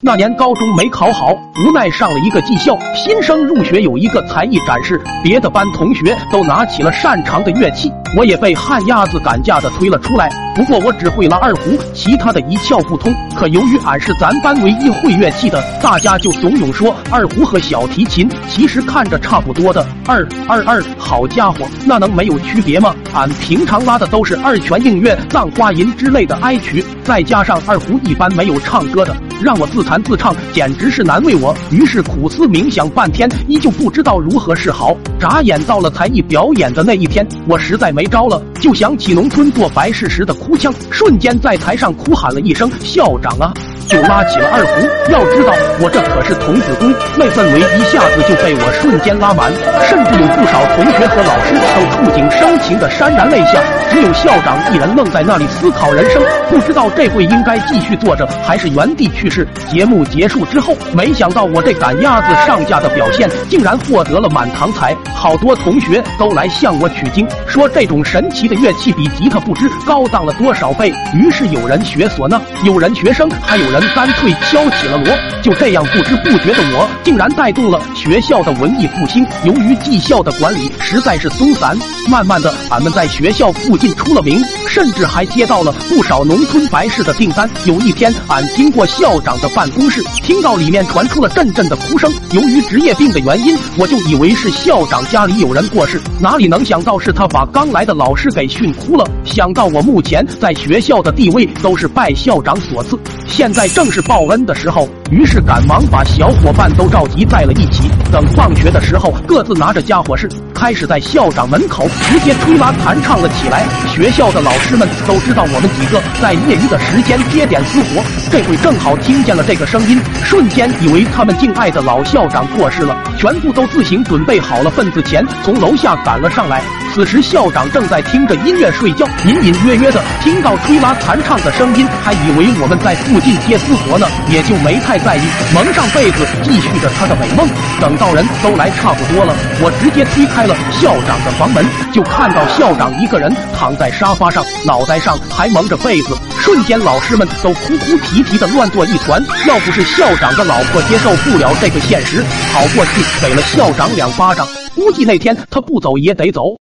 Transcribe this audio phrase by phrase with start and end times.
[0.00, 2.78] 那年高中没考好，无奈上了一个技校。
[2.94, 10.28] 新生入学有一个才艺展示，别的班同学都拿起了擅长的乐器，我也被旱鸭子赶架的推了出来。
[10.54, 13.14] 不过我只会拉二胡，其他的一窍不通。
[13.36, 19.86] 可由于俺是咱班唯一会乐器的，大家就怂恿说二胡和小提琴其实看着差不多的。
[20.06, 22.92] 二二二，好家伙，那能没有区别吗？
[23.14, 29.16] 俺平常拉的都是二泉映月、葬花吟之类的哀曲，再加上二胡一般没有唱歌的。
[29.40, 31.56] 让我自弹自唱，简直是难为我。
[31.70, 34.96] 于是苦思冥想半天，依旧不知道如何是好。
[35.20, 43.52] 眨眼到了才艺表演的那一天，我实在没招了，就想起农村做白事时的哭腔，瞬间在台上哭喊了一声：“校长啊！”
[43.88, 49.50] 就拉起了二胡，要知道我这可是童子功，那氛围一下子就被我瞬间拉满，
[49.88, 59.48] 甚至有不少同学和老师都触景生情的潸然泪下，只有校长一人愣在那里思考人生，不知道这会应该继续坐着还是原地去世。
[59.66, 70.92] 节目结束之后，没想到我这赶鸭子上架的表现竟然获得了满堂彩，好多同学都来向我取经，说这种神奇的乐器比吉他不知高档了多少倍。
[71.14, 73.77] 于是有人学唢呐，有人学声，还有人。
[73.78, 79.24] 人干脆敲起了锣，就这样不知不觉的我，竟然带动了学校的文艺复兴。
[79.44, 87.48] 由于技校的管理实在是松散，慢慢的，俺们在学校附近出了名，甚至还接到了不少农村白事的订单。
[87.66, 92.12] 有一天，俺经过校长的办公室，听到里面传出了阵阵的哭声。
[92.32, 99.08] 由于职业病的原因，我就以为是校长家里有人过世，哪里能想到是他把刚来的老师给训哭了。
[99.24, 102.98] 想到我目前在学校的地位都是拜校长所赐，
[103.28, 103.67] 现在。
[103.68, 107.90] 正是报恩的时候，于是赶忙把小伙伴都召集在了一起。
[108.10, 113.64] 等放学的时候，各自拿着家伙事，开始在校长门口直接吹拉弹唱了起来。
[113.86, 126.62] 学校的老师们都知道我们几个在业余的时间接点私活，这会正好听见了这个声音，瞬间以为他们敬爱的老校长过世了，全部都自行准备好了份子钱，从楼下赶了上来。
[126.94, 135.20] 此时校长正在听着音乐睡觉，隐隐约约的听到吹拉弹唱的声音，还以为我们在附近接私活呢，也就没太在意，
[135.54, 137.46] 蒙上被子继续着他的美梦。
[137.80, 146.16] 等到人都来差不多了，我直接推开了校长的房门，就看到校长一个人躺在沙发上，脑袋上还蒙着被子。
[146.38, 149.22] 瞬间，老师们都哭哭啼啼的乱作一团。
[149.46, 156.56] 要不是校长的老婆接受不了这个现实，跑过去给了校长两巴掌，估计那天他不走也得走。